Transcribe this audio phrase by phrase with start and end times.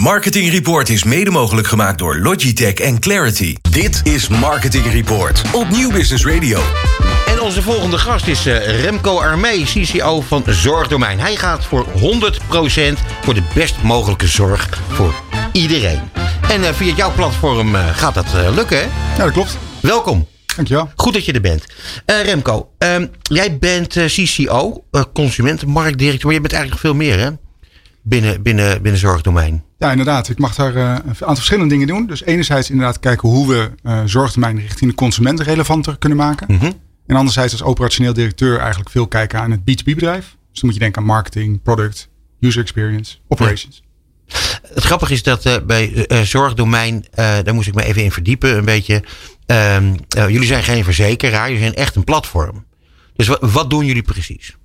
[0.00, 3.54] Marketing Report is mede mogelijk gemaakt door Logitech en Clarity.
[3.70, 6.60] Dit is Marketing Report op Nieuw Business Radio.
[7.26, 11.18] En onze volgende gast is eh, Remco Armee, CCO van Zorgdomein.
[11.18, 11.90] Hij gaat voor 100%
[13.22, 15.14] voor de best mogelijke zorg voor
[15.52, 16.00] iedereen.
[16.48, 18.84] En eh, via jouw platform eh, gaat dat lukken, hè?
[19.16, 19.58] Ja, dat klopt.
[19.80, 20.28] Welkom.
[20.56, 20.90] Dankjewel.
[20.96, 21.64] Goed dat je er bent.
[22.04, 26.24] Eh, Remco, ehm, jij bent eh, CCO, eh, consumentenmarktdirecteur.
[26.26, 27.30] Maar je bent eigenlijk veel meer, hè?
[28.02, 29.64] Binnen, binnen, binnen zorgdomein.
[29.80, 30.28] Ja, inderdaad.
[30.28, 32.06] Ik mag daar eh, een aantal verschillende dingen doen.
[32.06, 36.46] Dus enerzijds inderdaad kijken hoe we uh, zorgtermijn richting de consument relevanter kunnen maken.
[36.54, 36.70] Mhm.
[37.06, 40.24] En anderzijds als operationeel directeur eigenlijk veel kijken aan het B2B bedrijf.
[40.24, 42.08] Dus dan moet je denken aan marketing, product,
[42.40, 43.82] user experience, operations.
[44.74, 48.12] Het grappige is dat eh, bij eh, zorgdomein, eh, daar moest ik me even in
[48.12, 49.02] verdiepen, een beetje.
[49.46, 52.64] Ehm, eh, jullie zijn geen verzekeraar, jullie zijn echt een platform.
[53.16, 54.56] Dus wa- wat doen jullie precies?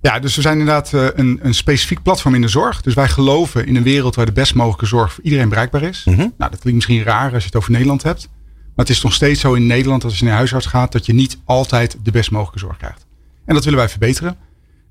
[0.00, 2.80] Ja, dus we zijn inderdaad eh, een, een specifiek platform in de zorg.
[2.80, 6.04] Dus wij geloven in een wereld waar de best mogelijke zorg voor iedereen bereikbaar is.
[6.04, 6.16] Mhm.
[6.16, 8.28] Nou, dat klinkt misschien raar als je het over Nederland hebt.
[8.54, 11.06] Maar het is nog steeds zo in Nederland dat als je naar huisarts gaat, dat
[11.06, 13.06] je niet altijd de best mogelijke zorg krijgt.
[13.44, 14.36] En dat willen wij verbeteren.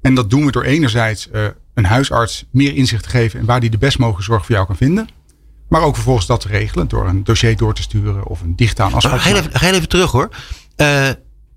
[0.01, 3.59] En dat doen we door enerzijds eh, een huisarts meer inzicht te geven in waar
[3.59, 5.07] die de best mogelijke zorg voor jou kan vinden.
[5.69, 8.91] Maar ook vervolgens dat te regelen door een dossier door te sturen of een digitaal
[8.93, 9.21] afspraak.
[9.21, 9.49] Heel maken.
[9.49, 10.29] even, heel even terug hoor.
[10.75, 11.09] Eh,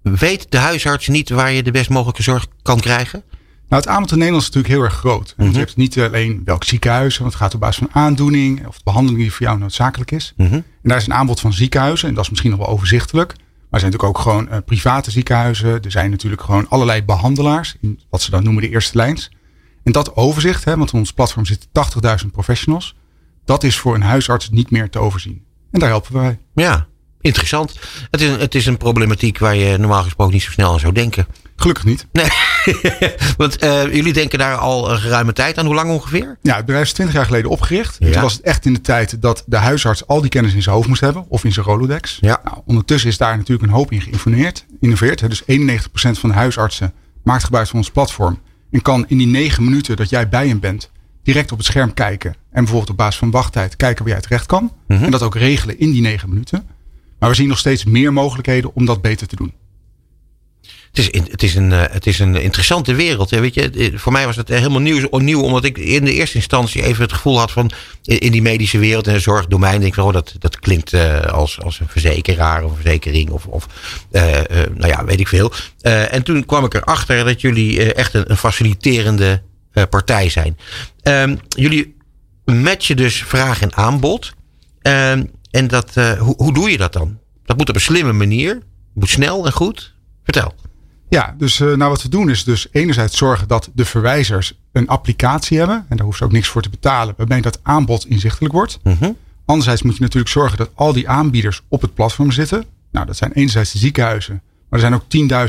[0.03, 3.23] weet de huisarts niet waar je de best mogelijke zorg kan krijgen?
[3.71, 5.35] Nou, het aanbod in Nederland is natuurlijk heel erg groot.
[5.37, 5.51] Mhm.
[5.51, 8.85] je hebt niet alleen welk ziekenhuis, want het gaat op basis van aandoening of de
[8.85, 10.33] behandeling die voor jou noodzakelijk is.
[10.37, 10.55] Mhm.
[10.55, 13.29] En daar is een aanbod van ziekenhuizen en dat is misschien nog wel overzichtelijk.
[13.29, 15.83] Maar er zijn natuurlijk ook gewoon eh, private ziekenhuizen.
[15.83, 19.31] Er zijn natuurlijk gewoon allerlei behandelaars, in wat ze dan noemen de eerste lijns.
[19.83, 21.69] En dat overzicht, hè, want op ons platform zitten
[22.23, 22.95] 80.000 professionals,
[23.45, 25.45] dat is voor een huisarts niet meer te overzien.
[25.71, 26.39] En daar helpen wij.
[26.55, 26.87] Ja,
[27.21, 27.79] interessant.
[28.11, 30.81] Het is, een, het is een problematiek waar je normaal gesproken niet zo snel aan
[30.81, 31.27] zou denken.
[31.61, 32.07] Gelukkig niet.
[32.13, 32.29] Nee,
[33.37, 35.67] want eh, jullie denken daar al een geruime tijd aan.
[35.67, 36.39] Hoe lang ongeveer?
[36.43, 37.97] Ja, het bedrijf is 20 jaar geleden opgericht.
[37.99, 38.13] Ja.
[38.13, 40.75] Toen was het echt in de tijd dat de huisarts al die kennis in zijn
[40.75, 41.25] hoofd moest hebben.
[41.29, 42.19] Of in zijn Rolodex.
[42.21, 42.41] Ja.
[42.45, 44.67] Nou, ondertussen is daar natuurlijk een hoop in geïnnoveerd.
[44.81, 45.29] innoveerd, hè.
[45.29, 45.45] Dus 91%
[45.93, 46.93] van de huisartsen
[47.25, 48.39] maakt gebruik van ons platform.
[48.71, 50.91] En kan in die negen minuten dat jij bij hem bent
[51.23, 52.31] direct op het scherm kijken.
[52.31, 54.73] En bijvoorbeeld op basis van wachttijd kijken waar jij terecht kan.
[54.87, 55.05] Mhm.
[55.05, 56.67] En dat ook regelen in die negen minuten.
[57.19, 59.53] Maar we zien nog steeds meer mogelijkheden om dat beter te doen.
[61.09, 63.31] Is, het, is een, eh, het is een interessante wereld.
[63.31, 63.41] Hè?
[63.41, 66.37] Weet je, Eh, voor mij was het helemaal nieuw, nieuw, omdat ik in de eerste
[66.37, 67.71] instantie even het gevoel had van
[68.03, 69.81] in die medische wereld en zorgdomein.
[69.81, 73.67] Denk ik, oh, dat, dat klinkt eh, als, als een verzekeraar of verzekering of, of
[74.11, 75.53] eh, eh, nou ja, weet ik veel.
[75.81, 80.59] Eh, en toen kwam ik erachter dat jullie eh, echt een, faciliterende eh, partij zijn.
[81.03, 81.97] Ehm, jullie
[82.45, 84.33] matchen dus vraag en aanbod.
[84.83, 87.19] Ehm, en dat, eh, hoe, hoe doe je dat dan?
[87.45, 88.59] Dat moet op een slimme manier.
[88.95, 89.95] Moet snel en goed.
[90.25, 90.55] Vertel.
[91.11, 94.89] Ja, dus eh, nou wat we doen is dus enerzijds zorgen dat de verwijzers een
[94.89, 95.87] applicatie hebben.
[95.89, 97.15] En daar hoeft ze ook niks voor te betalen.
[97.17, 98.79] Waarbij dat aanbod inzichtelijk wordt.
[98.83, 99.11] Mhm.
[99.45, 102.65] Anderzijds moet je natuurlijk zorgen dat al die aanbieders op het platform zitten.
[102.93, 104.43] Nou, dat zijn enerzijds de ziekenhuizen.
[104.69, 105.05] Maar er zijn ook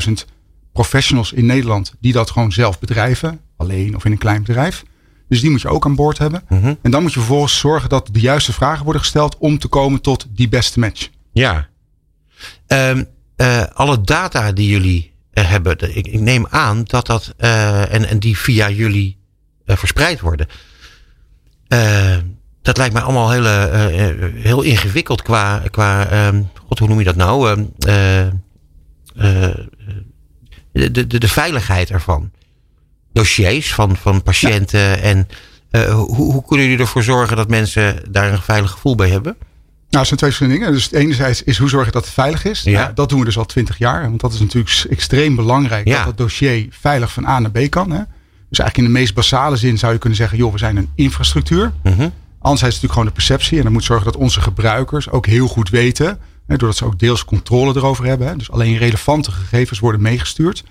[0.06, 0.26] 10.000
[0.72, 3.40] professionals in Nederland die dat gewoon zelf bedrijven.
[3.56, 4.84] Alleen of in een klein bedrijf.
[5.28, 6.42] Dus die moet je ook aan boord hebben.
[6.48, 6.74] Mhm.
[6.82, 10.00] En dan moet je vervolgens zorgen dat de juiste vragen worden gesteld om te komen
[10.00, 11.08] tot die beste match.
[11.32, 11.68] Ja.
[12.66, 13.04] Ehm,
[13.36, 18.08] eh, alle data die jullie hebben, de- ik, ik neem aan dat dat eh, en,
[18.08, 19.18] en die via jullie
[19.64, 20.46] eh, verspreid worden.
[21.68, 22.16] Eh,
[22.62, 26.98] dat lijkt mij allemaal heel, eh, eh, heel ingewikkeld qua, qua ehm, god, hoe noem
[26.98, 27.48] je dat nou?
[27.50, 28.26] Ehm, eh,
[29.16, 29.54] eh,
[30.72, 32.30] de, de, de veiligheid ervan.
[33.12, 35.28] Dossiers van, van patiënten en
[35.70, 39.36] eh, hoe, hoe kunnen jullie ervoor zorgen dat mensen daar een veilig gevoel bij hebben?
[39.92, 40.74] Nou, er zijn twee verschillende dingen.
[40.74, 42.62] Dus het enerzijds is hoe zorg je dat het veilig is.
[42.62, 42.80] Ja.
[42.82, 44.02] Nou, dat doen we dus al twintig jaar.
[44.02, 45.96] Want dat is natuurlijk extreem belangrijk Ja.
[45.98, 47.90] dat het dossier veilig van A naar B kan.
[47.90, 48.02] Hè?
[48.48, 50.88] Dus eigenlijk in de meest basale zin zou je kunnen zeggen, joh, we zijn een
[50.94, 51.72] infrastructuur.
[51.82, 51.92] Mhm.
[51.92, 53.56] Anderzijds is het natuurlijk gewoon de perceptie.
[53.56, 56.18] En dan moet zorgen dat onze gebruikers ook heel goed weten.
[56.46, 58.26] Hè, doordat ze ook deels controle erover hebben.
[58.26, 60.64] Hè, dus alleen relevante gegevens worden meegestuurd.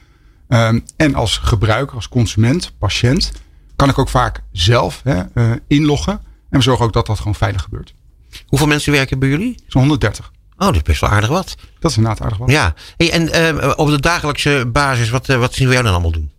[0.48, 3.32] Ehm, en als gebruiker, als consument, patiënt,
[3.76, 6.14] kan ik ook vaak zelf hè, eh, inloggen.
[6.50, 7.94] En we zorgen ook dat dat gewoon veilig gebeurt.
[8.46, 9.56] Hoeveel mensen werken bij jullie?
[9.68, 10.32] Zo'n 130.
[10.58, 11.56] Oh, dat is best wel aardig wat.
[11.80, 12.50] Dat is inderdaad aardig wat.
[12.50, 12.74] Ja.
[12.98, 16.12] Hey, en eh, op de dagelijkse basis, wat, eh, wat zien we jou dan allemaal
[16.12, 16.32] doen?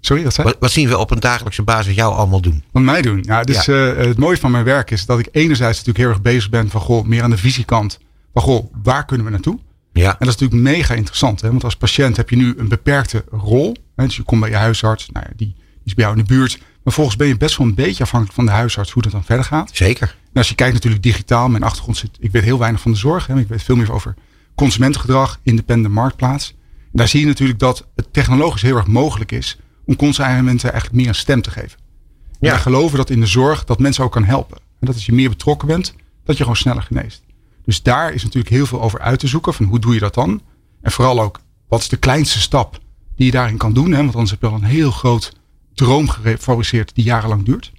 [0.00, 2.64] Sorry, dat zei Wat, wat zien we op een dagelijkse basis jou allemaal doen?
[2.72, 3.22] Wat mij doen.
[3.22, 6.50] Ja, dus het mooie van mijn werk is dat ik enerzijds natuurlijk heel erg bezig
[6.50, 7.98] ben van goh, meer aan de visiekant.
[8.32, 9.58] Van goh, waar kunnen we naartoe?
[9.92, 10.10] Ja.
[10.10, 11.40] En dat is natuurlijk mega interessant.
[11.40, 11.48] Hè?
[11.48, 13.76] Want als patiënt heb je nu een beperkte rol.
[13.96, 14.04] Hè?
[14.04, 15.08] Dus je komt bij je huisarts.
[15.12, 15.56] Nou ja, die
[15.86, 16.58] is bij jou in de buurt.
[16.84, 19.24] Maar volgens ben je best wel een beetje afhankelijk van de huisarts hoe dat dan
[19.24, 19.70] verder gaat.
[19.72, 20.16] Zeker.
[20.26, 22.98] En als je kijkt natuurlijk digitaal, mijn achtergrond zit, ik weet heel weinig van de
[22.98, 23.26] zorg.
[23.26, 24.14] Hè, maar ik weet veel meer over
[24.54, 26.54] consumentengedrag, independent marktplaats.
[26.82, 31.00] En daar zie je natuurlijk dat het technologisch heel erg mogelijk is om consumenten eigenlijk
[31.00, 31.78] meer een stem te geven.
[31.78, 32.50] En Ja.
[32.50, 34.56] wij geloven dat in de zorg dat mensen ook kan helpen.
[34.56, 35.94] En dat als je meer betrokken bent,
[36.24, 37.22] dat je gewoon sneller geneest.
[37.64, 39.54] Dus daar is natuurlijk heel veel over uit te zoeken.
[39.54, 40.40] Van hoe doe je dat dan?
[40.82, 42.78] En vooral ook, wat is de kleinste stap
[43.16, 43.90] die je daarin kan doen?
[43.92, 43.96] Hè?
[43.96, 45.32] Want anders heb je al een heel groot
[45.76, 47.72] droom gefabriceerd die jarenlang duurt.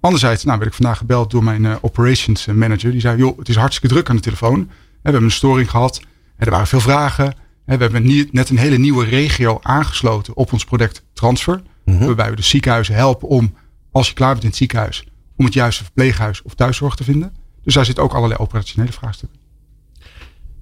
[0.00, 2.90] Anderzijds nou, werd ik vandaag gebeld door mijn uh, operations manager.
[2.90, 4.58] Die zei, joh, het is hartstikke druk aan de telefoon.
[4.66, 6.02] We hebben een storing gehad.
[6.36, 7.34] Er waren veel vragen.
[7.64, 11.62] We hebben net een hele nieuwe regio aangesloten op ons product Transfer.
[11.84, 12.04] Mhm.
[12.04, 13.54] Waarbij we de ziekenhuizen helpen om,
[13.92, 15.04] als je klaar bent in het ziekenhuis,
[15.36, 17.32] om het juiste verpleeghuis of thuiszorg te vinden.
[17.62, 19.38] Dus daar zitten ook allerlei operationele vraagstukken.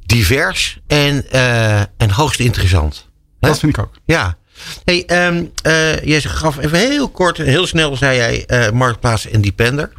[0.06, 3.10] Divers en, uh, en hoogst interessant.
[3.40, 3.94] Dat vind ik ook.
[4.04, 4.36] Ja.
[4.84, 9.40] Hey, um, uh, jij gaf even heel kort, heel snel zei jij uh, Marktplaats en
[9.40, 9.92] Depender.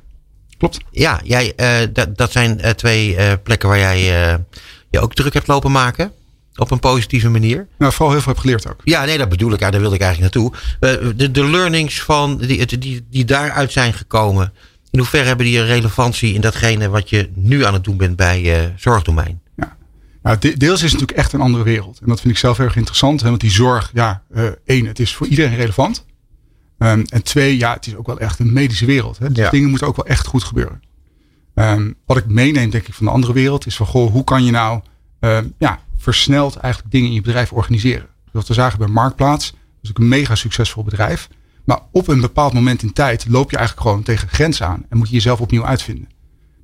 [0.58, 0.78] Klopt.
[0.92, 1.54] Ja, jij,
[1.94, 4.02] dat, dat zijn twee plekken waar jij
[4.90, 6.12] je ook druk hebt lopen maken.
[6.56, 7.68] Op een positieve manier.
[7.78, 8.82] Nou, vooral heel veel heb geleerd ook.
[8.84, 9.60] Ja, nee, dat bedoel ik.
[9.60, 10.54] Ja, daar wilde ik eigenlijk naartoe.
[11.16, 14.54] De, de learnings van die, die, die daaruit zijn gekomen.
[14.92, 18.16] In hoeverre hebben die een relevantie in datgene wat je nu aan het doen bent
[18.16, 19.42] bij uh, zorgdomein?
[20.24, 22.00] Nou, deels is het natuurlijk echt een andere wereld.
[22.00, 23.22] En dat vind ik zelf erg interessant.
[23.22, 26.06] Hè, want die zorg, ja, uh, één, het is voor iedereen relevant.
[26.78, 29.18] Um, en twee, ja, het is ook wel echt een medische wereld.
[29.18, 29.28] Hè.
[29.28, 29.50] Dus ja.
[29.50, 30.82] dingen moeten ook wel echt goed gebeuren.
[31.56, 34.44] Um, wat ik meeneem, denk ik, van de andere wereld is van, goh, hoe kan
[34.44, 34.82] je nou
[35.20, 38.08] um, ja, versneld eigenlijk dingen in je bedrijf organiseren?
[38.32, 41.30] Zoals we zagen bij Marktplaats, dat is ook een mega succesvol bedrijf.
[41.64, 44.86] Maar op een bepaald moment in tijd loop je eigenlijk gewoon tegen grenzen aan.
[44.90, 46.08] En moet je jezelf opnieuw uitvinden.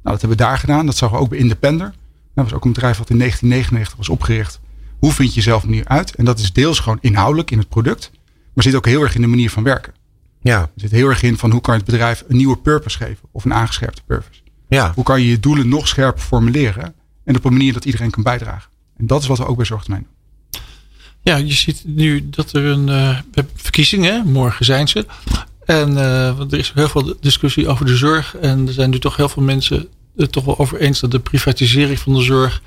[0.04, 0.86] Nou, dat hebben we daar gedaan.
[0.86, 1.94] Dat zagen we ook bij Independer.
[2.42, 4.60] Dat was ook een bedrijf wat in 1999 was opgericht.
[5.00, 6.16] Hoe vind je jezelf opnieuw uit?
[6.16, 8.12] En dat is deels gewoon inhoudelijk in het product.
[8.54, 9.94] Maar zit ook heel erg in de manier van werken.
[10.42, 10.60] Ja.
[10.60, 13.30] Er zit heel erg in van hoe kan je het bedrijf een nieuwe purpose geven.
[13.32, 14.42] Of een aangescherpte purpose.
[14.68, 14.92] Ja.
[14.96, 16.94] Hoe kan je je doelen nog scherper formuleren.
[17.24, 18.70] En op een manier dat iedereen kan bijdragen.
[18.98, 20.62] En dat is wat we ook bij Zorgtermijn doen.
[21.22, 23.20] Ja, je ziet nu dat er een uh,
[23.56, 25.06] verkiezingen, morgen zijn ze.
[25.66, 28.36] En uh, er is heel veel discussie over de zorg.
[28.36, 29.88] En er zijn nu toch heel veel mensen
[30.24, 32.62] het toch wel over eens dat de privatisering van de zorg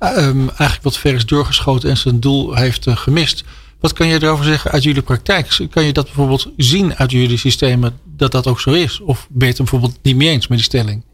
[0.00, 3.44] um, eigenlijk wat ver is doorgeschoten en zijn doel heeft uh, gemist.
[3.80, 5.66] Wat kan je erover zeggen uit jullie praktijk?
[5.70, 9.00] Kan je dat bijvoorbeeld zien uit jullie systemen dat dat ook zo is?
[9.00, 11.04] Of ben je het bijvoorbeeld niet mee eens met die stelling?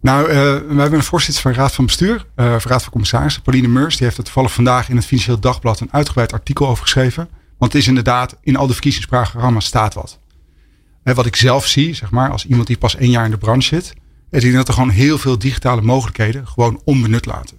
[0.00, 3.42] Nou, we hebben een voorzitter van de Raad van Bestuur, uh, van Raad van Commissarissen,
[3.42, 3.96] Pauline Meurs.
[3.96, 7.28] Die heeft het toevallig vandaag in het Financieel Dagblad een uitgebreid artikel over geschreven.
[7.58, 10.18] Want het is inderdaad, in al de verkiezingsprogramma's staat wat.
[11.02, 13.68] Wat ik zelf zie, zeg maar, als iemand die pas één jaar in de branche
[13.68, 13.94] zit,
[14.30, 17.56] is dat er gewoon heel veel digitale mogelijkheden gewoon onbenut laten.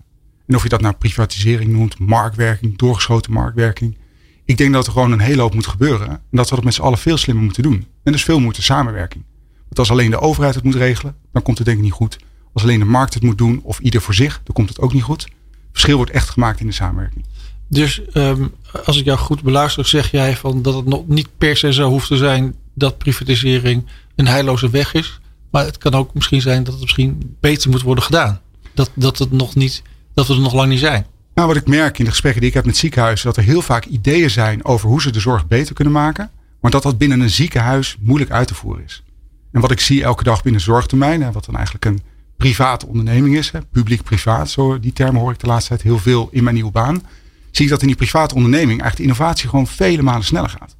[0.47, 3.97] En of je dat nou privatisering noemt, marktwerking, doorgeschoten marktwerking.
[4.45, 6.09] Ik denk dat er gewoon een hele hoop moet gebeuren.
[6.09, 7.85] En dat we dat met z'n allen veel slimmer moeten doen.
[8.03, 9.23] En dus veel moeten samenwerking.
[9.63, 12.17] Want als alleen de overheid het moet regelen, dan komt het denk ik niet goed.
[12.53, 14.93] Als alleen de markt het moet doen of ieder voor zich, dan komt het ook
[14.93, 15.27] niet goed.
[15.71, 17.25] verschil wordt echt gemaakt in de samenwerking.
[17.67, 18.53] Dus um,
[18.85, 21.89] als ik jou goed beluister, zeg jij van dat het nog niet per se zo
[21.89, 23.85] hoeft te zijn dat privatisering
[24.15, 25.19] een heilloze weg is.
[25.51, 28.41] Maar het kan ook misschien zijn dat het misschien beter moet worden gedaan.
[28.73, 29.81] Dat, dat, het nog niet,
[30.13, 31.05] dat we er nog lang niet zijn.
[31.33, 33.61] Nou, wat ik merk in de gesprekken die ik heb met ziekenhuizen, dat er heel
[33.61, 36.31] vaak ideeën zijn over hoe ze de zorg beter kunnen maken.
[36.61, 39.03] Maar dat dat binnen een ziekenhuis moeilijk uit te voeren is.
[39.51, 42.01] En wat ik zie elke dag binnen zorgtermijn, wat dan eigenlijk een
[42.37, 46.43] private onderneming is, publiek-privaat, zo die termen hoor ik de laatste tijd heel veel in
[46.43, 47.03] mijn nieuwe baan,
[47.51, 50.75] zie ik dat in die private onderneming eigenlijk de innovatie gewoon vele malen sneller gaat.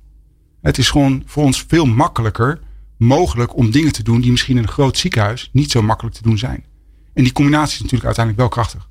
[0.62, 2.60] Het is gewoon voor ons veel makkelijker
[2.98, 6.24] mogelijk om dingen te doen die misschien in een groot ziekenhuis niet zo makkelijk te
[6.24, 6.66] doen zijn.
[7.14, 8.88] En die combinatie is natuurlijk uiteindelijk wel krachtig.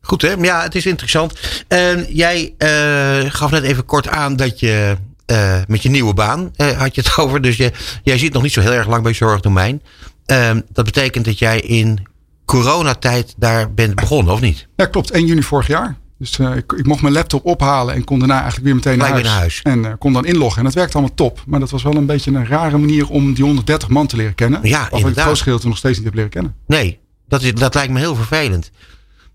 [0.00, 0.32] Goed hè?
[0.32, 1.64] Ja, het is interessant.
[1.68, 6.52] En jij uh, gaf net even kort aan dat je uh, met je nieuwe baan
[6.56, 7.42] uh, had je het over.
[7.42, 9.82] Dus je, jij zit nog niet zo heel erg lang bij zorgdomein.
[10.26, 12.06] Ehm, dat betekent dat jij in
[12.44, 14.68] coronatijd daar bent begonnen, of niet?
[14.76, 15.10] Ja, klopt.
[15.10, 15.96] 1 juni vorig jaar.
[16.18, 19.10] Dus uh, ik, ik, mocht mijn laptop ophalen en kon daarna eigenlijk weer meteen naar
[19.10, 19.24] huis.
[19.24, 19.60] naar huis.
[19.62, 20.58] En uh, kon dan inloggen.
[20.58, 21.42] En dat werkte allemaal top.
[21.46, 24.34] Maar dat was wel een beetje een rare manier om die 130 man te leren
[24.34, 24.60] kennen.
[24.62, 25.26] Ja, inderdaad.
[25.26, 26.54] ik het grootste nog steeds niet heb leren kennen.
[26.66, 28.70] Nee, dat, is, dat lijkt me heel vervelend.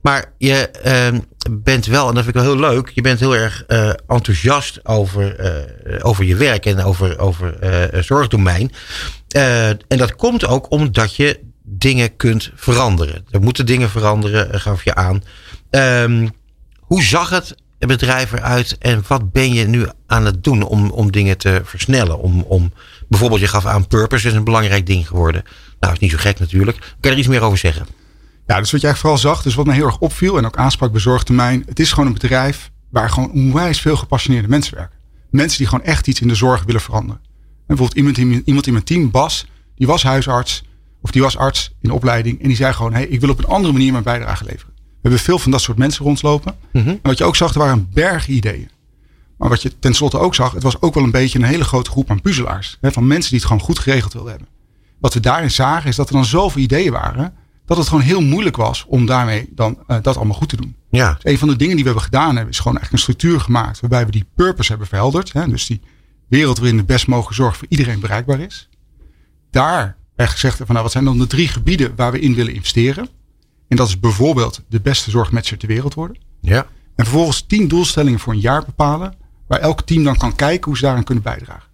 [0.02, 0.70] Maar je
[1.14, 1.20] uh,
[1.52, 4.86] bent wel, en dat vind ik wel heel leuk, je bent heel erg uh, enthousiast
[4.86, 5.36] over,
[6.02, 7.58] over je werk en over, over
[8.04, 8.72] zorgdomein.
[9.28, 13.26] en dat komt ook omdat je dingen kunt veranderen.
[13.30, 15.24] Er moeten dingen veranderen, gaf je aan.
[15.70, 16.32] Um,
[16.92, 21.12] hoe zag het bedrijf eruit en wat ben je nu aan het doen om, om
[21.12, 22.20] dingen te versnellen?
[22.20, 22.74] Om, om,
[23.10, 25.44] bijvoorbeeld, je gaf aan purpose is een belangrijk ding geworden.
[25.80, 26.78] Nou, is niet zo gek natuurlijk.
[26.78, 27.86] Kan je er iets meer over zeggen?
[28.48, 30.92] Ja, dus wat jij vooral zag, dus wat me heel erg opviel en ook aansprak
[30.92, 31.64] bij Zorgtermijn.
[31.66, 34.98] Het is gewoon een bedrijf waar gewoon onwijs veel gepassioneerde mensen werken.
[35.30, 37.22] Mensen die gewoon echt iets in de zorg willen veranderen.
[37.24, 39.46] En bijvoorbeeld iemand in, iemand in mijn team, Bas,
[39.76, 40.64] die was huisarts.
[41.02, 42.42] Of die was arts in opleiding.
[42.42, 44.71] En die zei gewoon, hey, ik wil op een andere manier mijn bijdrage leveren.
[45.02, 46.56] We hebben veel van dat soort mensen rondlopen.
[46.72, 46.90] Mhm.
[46.90, 48.70] En wat je ook zag, er waren berg ideeën.
[49.38, 51.90] Maar wat je tenslotte ook zag, het was ook wel een beetje een hele grote
[51.90, 52.78] groep aan puzzelaars.
[52.82, 54.50] Hè, van mensen die het gewoon goed geregeld wilden hebben.
[55.00, 57.34] wat we daarin zagen is dat er dan zoveel ideeën waren.
[57.66, 60.76] Dat het gewoon heel moeilijk was om daarmee dan uh, dat allemaal goed te doen.
[60.90, 61.14] Ja.
[61.14, 63.40] Dus een van de dingen die we hebben gedaan hebben, is gewoon echt een structuur
[63.40, 63.80] gemaakt.
[63.80, 65.34] Waarbij we die purpose hebben verhelderd.
[65.34, 65.48] Hè?
[65.48, 65.82] Dus die
[66.28, 68.70] wereld waarin de best mogelijke zorg voor iedereen bereikbaar is.
[69.52, 72.54] Daar echt gezegd van nou, wat zijn dan de drie gebieden waar we in willen
[72.54, 73.10] investeren.
[73.72, 76.18] En dat is bijvoorbeeld de beste zorgmatcher ter wereld worden.
[76.42, 76.68] Ja.
[76.96, 79.14] En vervolgens tien doelstellingen voor een jaar bepalen.
[79.48, 81.70] Waar elk team dan kan kijken hoe ze daaraan kunnen bijdragen.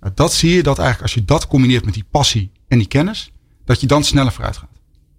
[0.00, 2.86] Nou, dat zie je dat eigenlijk als je dat combineert met die passie en die
[2.86, 3.32] kennis.
[3.64, 4.70] Dat je dan sneller vooruit gaat.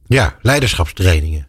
[0.08, 1.48] Ja, leiderschapstrainingen.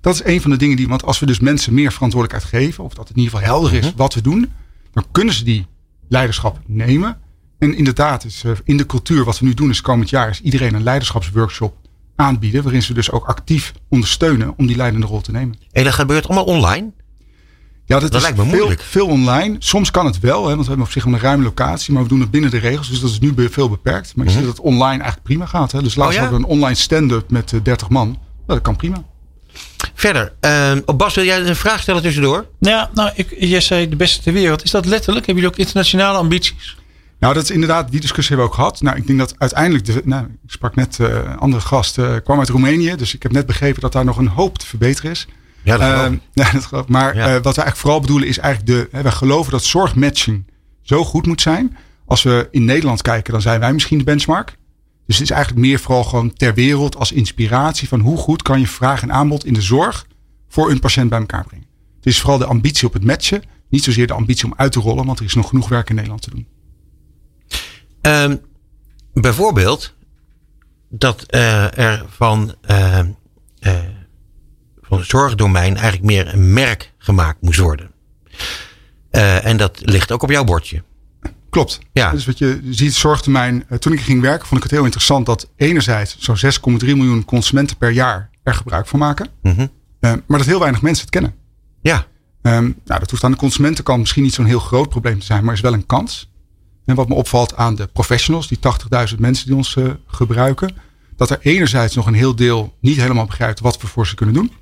[0.00, 2.84] Dat is een van de dingen die, want als we dus mensen meer verantwoordelijkheid geven.
[2.84, 3.96] Of dat het in ieder geval helder is Mhm.
[3.96, 4.52] wat we doen.
[4.92, 5.66] Dan kunnen ze die
[6.08, 7.18] leiderschap nemen.
[7.58, 10.28] En inderdaad, is, eh, in de cultuur wat we nu doen is komend jaar.
[10.28, 11.76] Is iedereen een leiderschapsworkshop
[12.16, 12.62] aanbieden.
[12.62, 15.58] Waarin ze dus ook actief ondersteunen om die leidende rol te nemen.
[15.72, 16.90] En dat gebeurt allemaal online?
[17.86, 18.80] Ja, dat, Dat is lijkt me veel, moeilijk.
[18.82, 19.56] veel online.
[19.58, 21.92] Soms kan het wel, hè, want we hebben op zich wel een ruime locatie.
[21.92, 22.88] Maar we doen het binnen de regels.
[22.88, 24.16] Dus dat is nu veel beperkt.
[24.16, 25.72] Maar je ziet dat het online eigenlijk prima gaat.
[25.72, 25.82] Hè.
[25.82, 26.08] Dus laatst Mhm.
[26.08, 26.20] Oh ja?
[26.20, 28.08] hadden we een online stand-up met eh, 30 man.
[28.08, 29.04] Nou, dat kan prima.
[29.94, 32.46] Verder, ehm, oh, Bas, wil jij een vraag stellen tussendoor?
[32.60, 34.64] Ja, nou, ik, jij zei de beste ter wereld.
[34.64, 35.26] Is dat letterlijk?
[35.26, 36.76] Hebben jullie ook internationale ambities?
[37.24, 38.82] Nou, dat is inderdaad, die discussie hebben we ook gehad.
[38.82, 42.14] Nou, ik denk dat uiteindelijk, de, nou, ik sprak net eh, een andere gast, eh,
[42.24, 42.94] kwam uit Roemenië.
[42.96, 45.28] Dus ik heb net begrepen dat daar nog een hoop te verbeteren is.
[45.62, 46.20] Ja, dat geloof ik.
[46.44, 46.88] ja, dat geloof.
[46.88, 47.20] Maar Ja.
[47.20, 48.96] eh, wat we eigenlijk vooral bedoelen is eigenlijk de.
[48.96, 50.50] Hè, wij geloven dat zorgmatching
[50.82, 51.76] zo goed moet zijn.
[52.06, 54.56] Als we in Nederland kijken, dan zijn wij misschien de benchmark.
[55.06, 58.60] Dus het is eigenlijk meer vooral gewoon ter wereld als inspiratie van hoe goed kan
[58.60, 60.06] je vraag en aanbod in de zorg
[60.48, 61.66] voor een patiënt bij elkaar brengen.
[61.96, 64.80] Het is vooral de ambitie op het matchen, niet zozeer de ambitie om uit te
[64.80, 66.46] rollen, want er is nog genoeg werk in Nederland te doen.
[68.04, 68.36] Ehm,
[69.12, 69.94] bijvoorbeeld
[70.88, 73.06] dat eh, er van, eh, eh,
[74.80, 77.90] van het zorgdomein eigenlijk meer een merk gemaakt moest worden.
[79.10, 80.82] En dat ligt ook op jouw bordje.
[81.50, 81.78] Klopt.
[81.92, 82.10] Ja.
[82.10, 85.50] Dus wat je ziet, eh, Toen ik ging werken, vond ik het heel interessant dat
[85.56, 89.28] enerzijds zo'n 6,3 miljoen consumenten per jaar er gebruik van maken.
[89.42, 89.66] Mhm.
[90.00, 91.34] Maar dat heel weinig mensen het kennen.
[91.82, 92.06] Ja,
[92.44, 95.44] Ehm, nou, dat hoeft aan de consumentenkant misschien niet zo'n heel groot probleem te zijn,
[95.44, 96.32] maar is wel een kans.
[96.84, 98.58] En wat me opvalt aan de professionals, die
[99.10, 100.76] 80.000 mensen die ons eh, gebruiken,
[101.16, 104.34] dat er enerzijds nog een heel deel niet helemaal begrijpt wat we voor ze kunnen
[104.34, 104.52] doen.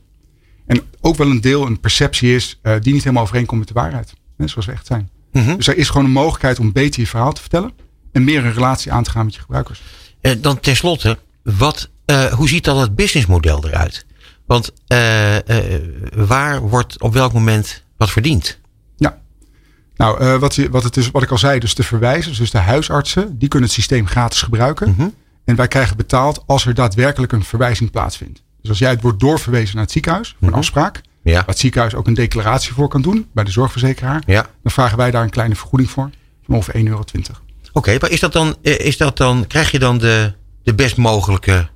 [0.67, 3.75] En ook wel een deel een perceptie is eh, die niet helemaal overeenkomt met de
[3.75, 4.13] waarheid.
[4.37, 5.11] Hè, zoals we echt zijn.
[5.33, 5.57] Mhm.
[5.57, 7.73] Dus er is gewoon een mogelijkheid om beter je verhaal te vertellen.
[8.13, 9.83] En meer een relatie aan te gaan met je gebruikers.
[10.21, 14.07] Eh, dan tenslotte, wat, eh, hoe ziet dan het businessmodel eruit?
[14.47, 14.73] Want
[16.15, 18.61] waar wordt op welk moment wat verdiend?
[19.97, 22.59] Nou, eh, wat, wat, het is, wat ik al zei, dus de verwijzers, dus de
[22.59, 24.91] huisartsen, die kunnen het systeem gratis gebruiken.
[24.97, 25.09] Mhm.
[25.45, 28.43] En wij krijgen betaald als er daadwerkelijk een verwijzing plaatsvindt.
[28.61, 30.59] Dus als jij het wordt doorverwezen naar het ziekenhuis voor een Mhm.
[30.59, 31.33] afspraak, Ja.
[31.33, 34.47] waar het ziekenhuis ook een declaratie voor kan doen bij de zorgverzekeraar, Ja.
[34.63, 36.11] dan vragen wij daar een kleine vergoeding voor
[36.47, 37.71] van ongeveer 1,20 euro.
[37.73, 40.33] Oké, maar is dat dan, eh, is dat dan, krijg je dan de,
[40.63, 41.69] de best mogelijke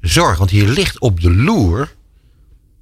[0.00, 0.38] zorg?
[0.38, 1.94] Want hier ligt op de loer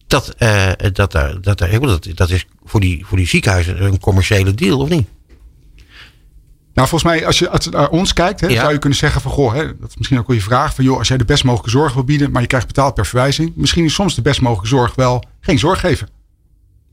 [0.08, 3.26] dat, eh, dat, daar, dat, daar, ik bedoel, dat, dat is voor die, voor die
[3.26, 5.08] ziekenhuizen een commerciële deal, of niet?
[6.74, 8.60] Nou, volgens mij, als je, als je naar ons kijkt, hè, Ja.
[8.60, 10.84] zou je kunnen zeggen van, goh, hè, dat is misschien ook wel je vraag van,
[10.84, 13.52] joh, als jij de best mogelijke zorg wil bieden, maar je krijgt betaald per verwijzing,
[13.54, 16.08] misschien is soms de best mogelijke zorg wel geen zorg geven.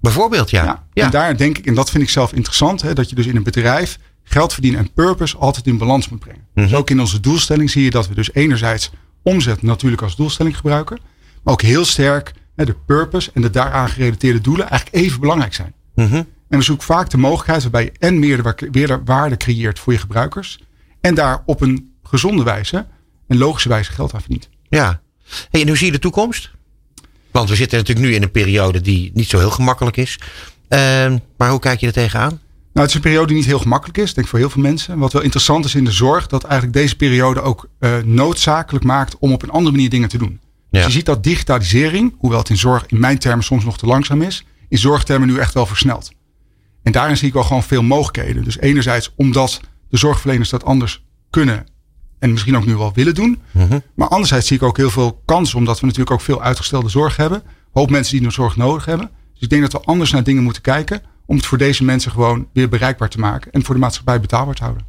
[0.01, 0.63] Bijvoorbeeld, ja.
[0.63, 0.83] Ja.
[0.93, 1.03] ja.
[1.05, 3.35] En daar denk ik, en dat vind ik zelf interessant, hè, dat je dus in
[3.35, 6.47] een bedrijf geld verdienen en purpose altijd in balans moet brengen.
[6.53, 6.65] Mhm.
[6.65, 8.89] Dus ook in onze doelstelling zie je dat we dus enerzijds
[9.23, 10.99] omzet natuurlijk als doelstelling gebruiken,
[11.43, 15.73] maar ook heel sterk de purpose en de daaraan gerelateerde doelen eigenlijk even belangrijk zijn.
[15.95, 16.23] Mhm.
[16.49, 19.79] En we zoeken vaak de mogelijkheid waarbij je en meer de- meer de waarde creëert
[19.79, 20.59] voor je gebruikers
[21.01, 22.85] en daar op een gezonde wijze
[23.27, 24.49] en logische wijze geld aan verdient.
[24.69, 25.03] ja.
[25.49, 26.51] Hey, en hoe zie je de toekomst?
[27.31, 30.19] Want we zitten natuurlijk nu in een periode die niet zo heel gemakkelijk is.
[30.67, 32.29] Ehm, maar hoe kijk je er tegenaan?
[32.29, 32.39] Nou,
[32.73, 34.97] het is een periode die niet heel gemakkelijk is, denk ik voor heel veel mensen.
[34.97, 39.17] Wat wel interessant is in de zorg, dat eigenlijk deze periode ook eh, noodzakelijk maakt
[39.19, 40.39] om op een andere manier dingen te doen.
[40.75, 43.85] Dus je ziet dat digitalisering, hoewel het in zorg in mijn termen soms nog te
[43.85, 46.11] langzaam is, in zorgtermen nu echt wel versnelt.
[46.83, 48.43] En daarin zie ik wel gewoon veel mogelijkheden.
[48.43, 51.65] Dus enerzijds omdat de zorgverleners dat anders kunnen
[52.19, 53.41] en misschien ook nu wel willen doen.
[53.51, 53.79] Mhm.
[53.95, 57.15] Maar anderzijds zie ik ook heel veel kansen, omdat we natuurlijk ook veel uitgestelde zorg
[57.15, 57.43] hebben.
[57.71, 59.09] Hoop mensen die nog zorg nodig hebben.
[59.33, 61.01] Dus ik denk dat we anders naar dingen moeten kijken.
[61.25, 63.51] Om het voor deze mensen gewoon weer bereikbaar te maken.
[63.51, 64.85] En voor de maatschappij betaalbaar te houden.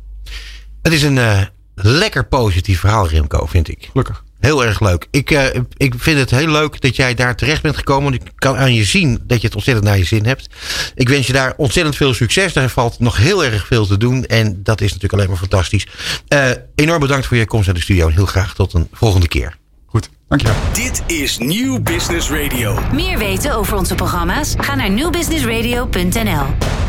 [0.83, 1.43] Het is een eh,
[1.75, 3.89] lekker positief verhaal, Remco, vind ik.
[3.91, 4.25] Gelukkig.
[4.47, 5.07] Heel erg leuk.
[5.11, 8.13] Ik, eh, ik vind het heel leuk dat jij daar terecht bent gekomen.
[8.13, 10.49] Ik kan aan je zien dat je het ontzettend naar je zin hebt.
[10.95, 12.53] Ik wens je daar ontzettend veel succes.
[12.53, 14.25] Daar valt nog heel erg veel te doen.
[14.25, 15.87] En dat is natuurlijk alleen maar fantastisch.
[16.29, 18.07] Eh, enorm bedankt voor je komst naar de studio.
[18.07, 19.57] En heel graag tot een volgende keer.
[19.87, 20.57] Goed, dankjewel.
[20.73, 22.79] Dit is Nieuw Business Radio.
[22.93, 24.55] Meer weten over onze programma's?
[24.59, 26.86] Ga naar newbusinessradio.nl.